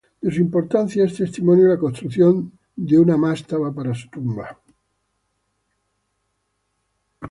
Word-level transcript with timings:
De 0.19 0.31
su 0.33 0.41
importancia 0.41 1.03
es 1.05 1.13
testimonio 1.15 1.67
la 1.67 1.77
construcción 1.77 2.51
de 2.75 2.97
una 2.97 3.17
mastaba 3.17 3.71
para 3.71 3.93
su 3.93 4.09
tumba. 4.09 4.59